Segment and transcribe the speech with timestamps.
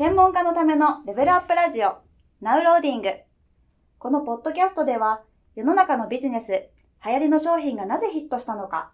[0.00, 1.98] 専門家のためのレベルアップラジオ、
[2.40, 3.10] ナウローディング。
[3.98, 5.20] このポッドキャストでは、
[5.54, 6.70] 世の中のビジネス、
[7.04, 8.92] 流行りの商品がなぜヒットしたのか、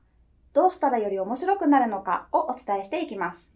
[0.53, 3.53] どうしたらより面白くなるのかをお伝えしていきます。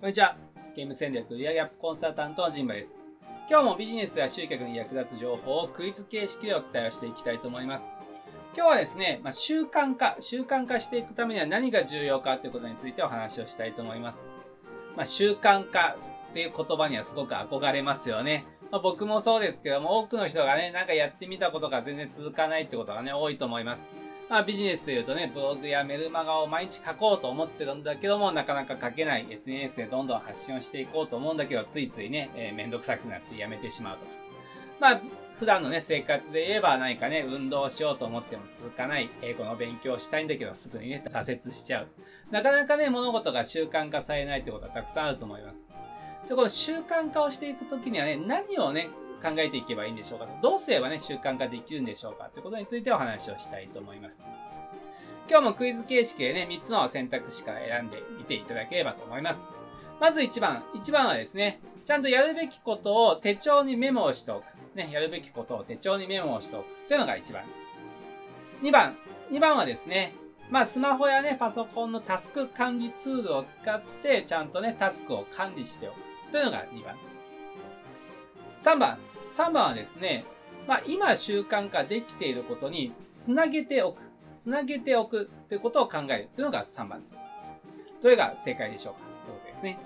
[0.00, 0.38] こんにちは。
[0.74, 3.02] ゲーム戦略売上アップコンサルタントのジンバです。
[3.50, 7.94] 今日もビジネスや集客に役立つ情報をクイズ形式でお伝えしていきたいと思います。
[8.54, 14.28] 今日はですね、まあ、習慣化、習慣化していくためには何が重要かということについてお話をしたいと思います。
[14.94, 15.96] まあ、習慣化
[16.30, 18.44] っていう言葉にはすごく憧れますよね。
[18.70, 23.88] まあ、僕もそうですけども、多くの人がね、なんかやってみたことが全然続かないってことがね、多いと思います。
[24.28, 34.10] まあ、ビジネスで言うとね、ブログやメルマガを毎日書こうと思ってるんだけども、なかなか書けない SNS でどんどん発信をしていこうと思うんだけど、ついついね、えー、めんどくさくなってやめてしまうとか。
[34.80, 35.00] まあ、
[35.38, 41.88] 普段のね、生活で言えば何かね、運動しようと思っても続かない、英語の勉強したいんだけど、すぐにね、挫折しちゃう。
[42.30, 45.68] なかなかね、物事が習慣化されないってことはたくさんあると思います。
[46.28, 48.90] で、この習慣化をしていくときにはね、何をね、
[49.22, 50.32] 考えていけばいいんでしょうかと。
[50.40, 54.22] どうすればね、習慣化できるんでしょうかということについてお話をしたいと思います。
[55.28, 59.40] 今日もクイズ形式でね、3つの選択肢から選んでみていただければと思います。
[60.00, 60.64] まず1番。
[60.74, 64.44] 1番はですね、ちゃんとやるべきことを手帳にメモをしておく。
[64.74, 67.68] ね、やるべきことを手帳にメモをしておくというのが1番です。
[68.62, 68.96] 2番。
[69.30, 70.14] 2番はですね、
[70.50, 75.96] まあ、スマホやね、パソコンのタスク管理ツールを使って、ちゃんとね、タスクを管理しておく
[76.30, 77.22] というのが2番です。
[78.58, 78.98] 3番。
[79.36, 80.24] 3番はですね、
[80.66, 84.02] まあ、今習慣化できていることにつなげておく。
[84.34, 87.20] つなげておくということを考えるというのが3番です。
[88.02, 89.78] どれが正解でしょうかということですね。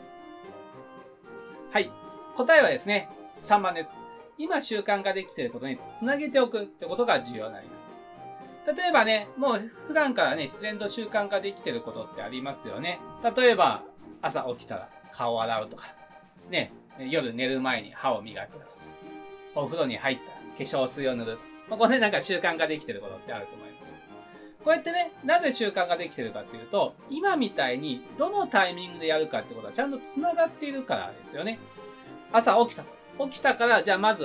[1.72, 1.90] はい。
[2.36, 3.98] 答えはですね、3番です。
[4.38, 7.84] 今習慣化できていることにつなげておくということが重要になります。
[8.76, 12.98] 例えばね、もう普段からね、自然と習慣化できていることってありますよね。
[13.36, 13.84] 例えば、
[14.20, 15.94] 朝起きたら顔を洗うとか、
[16.50, 18.66] ね、夜寝る前に歯を磨くとか、
[19.54, 23.76] お風呂に入ったら化粧水を塗るとか、まあ、これなんか習慣化できていることってあると思います。
[24.64, 31.60] こうやってね、なぜ習慣化できてるかっていうと、今みたいにどのタイミングでやるかってことはちゃんと繋がっているからですよね。
[32.32, 32.90] 朝起きたと。
[33.18, 34.24] 起きたから、じゃあまず、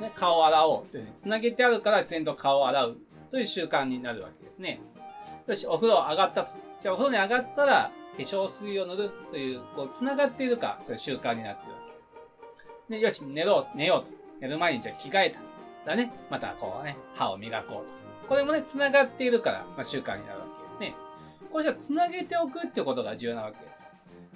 [0.00, 2.96] ね、顔を洗おうというふうに繋げてあるから、自然と顔を洗う
[3.30, 4.80] という習慣になるわけですね。
[5.46, 6.52] よし、お風呂上がったと。
[6.80, 12.12] じゃあお風呂に上がったら、化粧水を塗るという、こう、繋がっているか、という習慣になっているわけです。
[12.90, 14.10] で、よし、寝ろう、寝ようと。
[14.40, 15.40] 寝る前にじゃあ着替えた。
[15.86, 16.12] だね。
[16.30, 17.92] またこうね、歯を磨こうと。
[18.28, 20.94] これもね、繋がっているから、まあ、習慣になるわけですね。
[21.50, 23.88] こうしたら繋げておくってことが重要なわけです。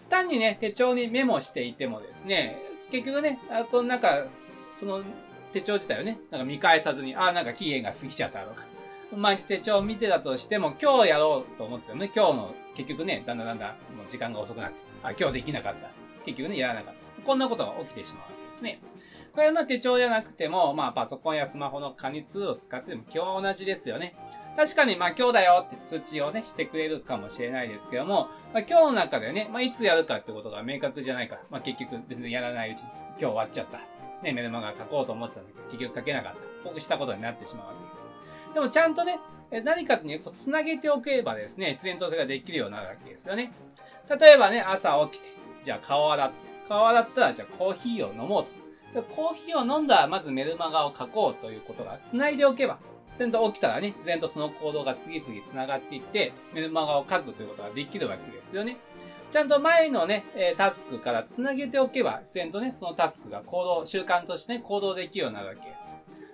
[0.09, 4.26] 単にね、手帳にメモしていてもですね、結局ね、あこのなんか、
[4.70, 5.03] その
[5.50, 8.66] 手帳自体をね、なんか見返さずに、あ、なんか期限が過ぎちゃったとか、
[9.16, 12.10] 毎日手帳を見てたとしても、今日やろうと思ってたよね。
[12.14, 15.88] 今日の、結局ね、だんだんだんだんもう時間が遅くなって、あ、今日できなかった。
[16.26, 17.22] 結局ね、やらなかった。
[17.22, 18.78] こんなことが起きてしまうわけですね。
[19.32, 24.14] これはまあ手帳じゃなくても、まあパソコンやスマホの管理ツールを使っても基本は同じですよね。
[24.57, 33.79] 確かに、まあ今日だよって通知をね、してくれるかもしれないですけども、まあ今日の中でね、まあいつやるかってことが明確じゃないから、まあ結局別にやらないうちに、今日終わっちゃった。
[34.23, 36.69] ね、メルマガ書こうと思ってたんだけど、結局書けなかった。
[36.69, 38.07] こうしたことになってしまうわけです。
[38.55, 39.19] でもちゃんとね、
[39.65, 43.53] 何かにこう繋げておけばですね、自然とそれができるようになるわけですよね。
[44.21, 45.29] 例えばね、朝起きて、
[45.63, 46.34] じゃあ顔洗って、
[46.69, 49.03] 顔洗ったらじゃあコーヒーを飲もうと。
[49.03, 52.79] コーヒーを飲んだらまずメルマガを書こうということが繋いでおけば、
[53.12, 58.78] 自然と起きたらね、自然とその行動が次々繋がっていって、メルマガを書くということができるわけですよね。
[59.31, 60.25] ちゃんと前のね、
[60.56, 65.91] タスクから繋げておけば、自然とね、そのタスクが行動、習慣としてね、行動できるようになるわけです。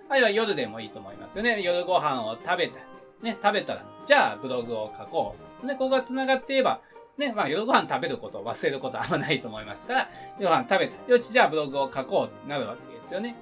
[0.09, 1.61] あるいは夜でもいいと思いますよね。
[1.61, 2.79] 夜ご飯を食べた。
[3.21, 5.67] ね、食べたら、じゃあブログを書こう。
[5.67, 6.81] で、ここが繋がっていれば、
[7.17, 11.11] ね、まあ夜ご飯食べることを忘れることはあんまないと思いますから、夜ご飯食べた。
[11.11, 13.35] よし、じゃあブログを書こうってなるわけですよね。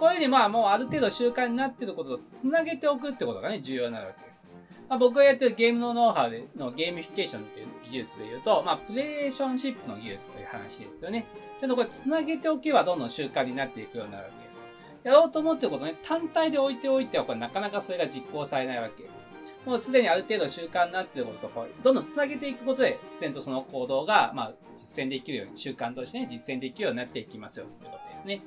[0.00, 4.46] こういうふうにまあもうある程度習慣になっていることを繋げておくってことがね、重要になるわけです。
[4.88, 11.26] まあ、僕がやってるゲームのノウハウでのゲーミフィケーションっていう技術で言うと、まあ、リレーションシップの技術という話ですよね。
[11.60, 14.64] ちゃんとこれ繋げておけばどんどん習慣になっていくようになるわけです。
[15.04, 19.20] やろうと思ってることね、単体で置いておいては、これなかなかそれが実行されないわけです。
[19.66, 28.40] もうすでにある程度習慣になっていることと、こうどんどん繋げていくことで、自然とその行動が、まあ、実践できるように、習慣としてね、実践できるようになっていきますよ、ということですね。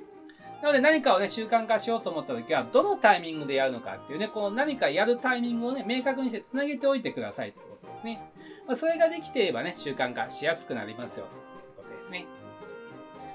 [0.63, 8.21] なので何かをね、習慣化しようと思った時は、どのタイミングでやるのかっていうね、こう何かやるタイミングをね、明確にして繋げておいてくださいということですね。
[8.65, 12.25] ま、それができていればね、習慣化しやすくなりますよということですね。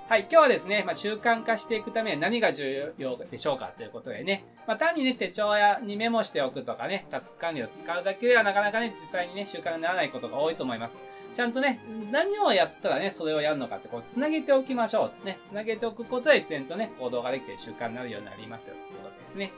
[0.09, 10.99] はい、今日はですね、まあ、習慣化していくためには何が重要でしょうかということでね、まあ、単にね、手帳やにメモしておくとかね、タスク管理を使うだけではなかなかね、実際にね、習慣にならないことが多いと思います。
[11.39, 11.79] ちゃんとね、
[12.11, 15.25] 何をやったらね、それをやるのかって、こう、つなげておきましょう。
[15.25, 19.53] ね、つなげておくことで自然とね、行動ができて習慣になるようになりますよ、ということですね。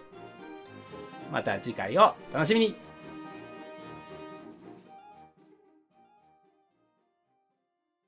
[1.32, 2.76] また次回を楽しみに